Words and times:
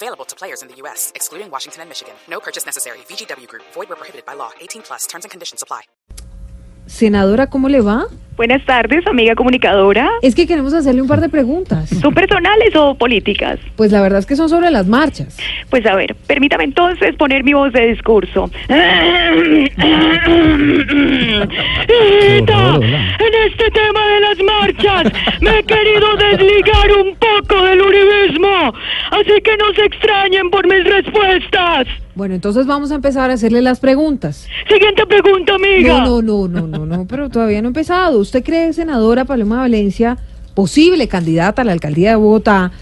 Available 0.00 0.24
to 0.26 0.36
players 0.36 0.62
in 0.62 0.68
the 0.68 0.76
U.S., 0.82 1.10
excluding 1.16 1.50
Washington 1.50 1.82
and 1.82 1.88
Michigan. 1.90 2.14
No 2.28 2.38
purchase 2.38 2.64
necessary. 2.64 2.98
VGW 3.08 3.48
Group. 3.48 3.64
Void 3.74 3.88
where 3.88 3.96
prohibited 3.96 4.24
by 4.24 4.34
law. 4.34 4.50
18 4.60 4.82
plus. 4.82 5.08
Terms 5.08 5.24
and 5.24 5.30
conditions 5.32 5.60
apply. 5.60 5.82
Senadora, 6.86 7.48
¿cómo 7.48 7.68
le 7.68 7.80
va? 7.80 8.06
Buenas 8.36 8.64
tardes, 8.64 9.06
amiga 9.06 9.34
comunicadora. 9.34 10.08
Es 10.22 10.34
que 10.34 10.46
queremos 10.46 10.72
hacerle 10.72 11.02
un 11.02 11.08
par 11.08 11.20
de 11.20 11.28
preguntas. 11.28 11.90
¿Son 12.00 12.14
personales 12.14 12.74
o 12.76 12.94
políticas? 12.94 13.58
Pues 13.76 13.90
la 13.90 14.00
verdad 14.00 14.20
es 14.20 14.26
que 14.26 14.36
son 14.36 14.48
sobre 14.48 14.70
las 14.70 14.86
marchas. 14.86 15.36
Pues 15.70 15.84
a 15.84 15.96
ver, 15.96 16.14
permítame 16.26 16.64
entonces 16.64 17.16
poner 17.16 17.42
mi 17.42 17.52
voz 17.52 17.72
de 17.72 17.88
discurso. 17.88 18.48
Hijita, 18.68 18.76
en 22.76 23.34
este 23.48 23.70
tema 23.72 24.06
de 24.06 24.20
las 24.20 24.38
marchas 24.38 25.12
me 25.40 25.58
he 25.58 25.64
querido 25.64 26.16
desligar 26.16 26.92
un 27.04 27.16
poco 27.16 27.64
del 27.64 27.82
así 29.20 29.40
que 29.42 29.56
no 29.56 29.72
se 29.74 29.84
extrañen 29.84 30.50
por 30.50 30.66
mis 30.66 30.84
respuestas. 30.84 31.86
Bueno, 32.14 32.34
entonces 32.34 32.66
vamos 32.66 32.90
a 32.90 32.96
empezar 32.96 33.30
a 33.30 33.34
hacerle 33.34 33.62
las 33.62 33.80
preguntas. 33.80 34.46
Siguiente 34.68 35.06
pregunta, 35.06 35.54
amiga. 35.54 36.00
No, 36.00 36.22
no, 36.22 36.48
no, 36.48 36.66
no, 36.66 36.66
no, 36.66 36.86
no, 36.86 37.06
pero 37.06 37.28
todavía 37.28 37.62
no 37.62 37.68
he 37.68 37.70
empezado. 37.70 38.18
¿Usted 38.18 38.42
cree, 38.42 38.72
senadora 38.72 39.24
Paloma 39.24 39.58
Valencia, 39.58 40.18
posible 40.54 41.06
candidata 41.06 41.62
a 41.62 41.64
la 41.64 41.72
alcaldía 41.72 42.10
de 42.10 42.16
Bogotá, 42.16 42.72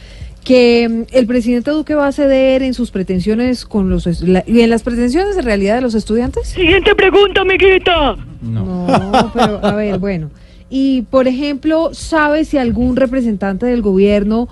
que 0.43 0.89
mm, 0.89 1.15
el 1.15 1.27
presidente 1.27 1.71
Duque 1.71 1.95
va 1.95 2.07
a 2.07 2.13
ceder 2.13 2.63
en 2.63 2.73
sus 2.73 2.91
pretensiones 2.91 3.67
con 3.67 3.91
los 3.91 4.07
y 4.07 4.61
en 4.61 4.71
las 4.71 4.83
pretensiones 4.83 5.37
en 5.37 5.45
realidad 5.45 5.75
de 5.75 5.83
los 5.83 5.95
estudiantes? 5.95 6.49
Siguiente 6.49 6.95
pregunta, 6.95 7.43
amiguita. 7.43 8.17
No, 8.41 8.87
pero 9.35 9.65
a 9.65 9.73
ver, 9.73 9.99
bueno. 9.99 10.31
Y 10.71 11.03
por 11.03 11.29
ejemplo, 11.29 11.91
¿sabe 11.93 12.45
si 12.45 12.59
algún 12.59 12.97
representante 12.97 13.67
del 13.67 13.83
gobierno 13.83 14.49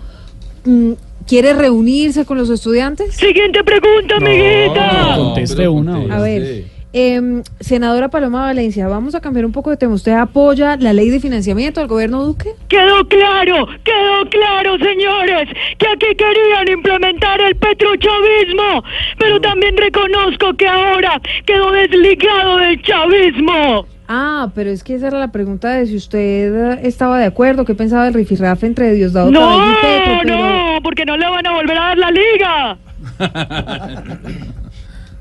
mm, 0.65 0.93
quiere 1.27 1.55
reunirse 1.55 2.25
con 2.25 2.39
los 2.39 2.51
estudiantes? 2.51 3.15
Siguiente 3.15 3.63
pregunta, 3.65 4.17
amiguita. 4.17 5.15
Conteste 5.17 5.69
una. 5.69 6.15
A 6.15 6.21
ver, 6.21 6.65
em, 6.93 7.43
senadora 7.61 8.09
Paloma 8.09 8.43
Valencia, 8.43 8.87
vamos 8.89 9.15
a 9.15 9.21
cambiar 9.21 9.47
un 9.47 9.53
poco 9.53 9.71
de 9.71 9.77
tema. 9.77 9.95
¿Usted 9.95 10.13
apoya 10.13 10.77
la 10.77 10.93
ley 10.93 11.11
de 11.11 11.21
financiamiento 11.21 11.81
del 11.81 11.89
gobierno 11.89 12.25
Duque? 12.25 12.51
Quedó 12.69 13.07
claro, 13.09 13.67
quedó 13.83 14.31
claro, 14.31 14.79
señores, 14.79 15.49
que 15.79 15.87
aquí 15.89 16.15
querían 16.17 16.69
implementar 16.73 17.41
el 17.41 17.57
petrochavismo, 17.57 18.85
pero 19.19 19.41
también 19.41 19.77
reconozco 19.77 20.55
que 20.55 20.67
ahora 20.67 21.21
quedó 21.47 21.73
desligado 21.73 22.59
del 22.59 22.83
chavismo. 22.83 23.87
Ah, 24.09 24.51
pero 24.55 24.71
es 24.71 24.85
que 24.85 24.95
esa 24.95 25.09
era 25.09 25.19
la 25.19 25.29
pregunta 25.33 25.71
de 25.71 25.87
si 25.87 25.97
usted 25.97 26.79
estaba 26.85 27.19
de 27.19 27.25
acuerdo, 27.25 27.65
qué 27.65 27.75
pensaba 27.75 28.05
del 28.05 28.15
rifirrafe 28.15 28.67
entre 28.67 28.93
Diosdado 28.93 29.31
No, 29.31 29.41
Cabello 29.41 29.73
y 29.73 29.75
Petro, 29.83 30.19
pero, 30.23 30.39
no, 30.39 30.79
porque 30.83 31.05
no 31.07 31.17
le 31.17 31.27
van 31.29 31.47
a 31.47 31.53
volver 31.53 31.79
a 31.79 31.81
dar 31.81 31.99
la 31.99 32.11
liga. 32.11 32.79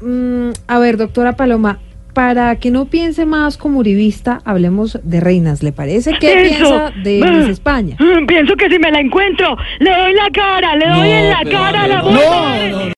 mm, 0.01 0.49
a 0.67 0.79
ver, 0.79 0.97
doctora 0.97 1.35
Paloma, 1.35 1.79
para 2.13 2.55
que 2.57 2.69
no 2.69 2.85
piense 2.85 3.25
más 3.25 3.57
como 3.57 3.79
uribista, 3.79 4.39
hablemos 4.45 4.99
de 5.03 5.19
reinas, 5.19 5.63
¿le 5.63 5.71
parece? 5.71 6.13
¿Qué 6.19 6.45
Eso. 6.45 6.59
piensa 6.59 6.91
de 7.03 7.21
Ah, 7.25 7.31
Miss 7.31 7.49
España? 7.49 7.95
mm, 7.99 8.27
Pienso 8.27 8.55
que 8.55 8.69
si 8.69 8.77
me 8.77 8.91
la 8.91 8.99
encuentro, 8.99 9.57
le 9.79 9.89
doy 9.89 10.13
la 10.13 10.29
cara, 10.31 10.75
le 10.75 10.87
doy 10.89 11.09
en 11.09 11.29
la 11.29 11.43
cara 11.49 11.83
a 11.83 11.87
la 11.87 12.01
no, 12.03 12.89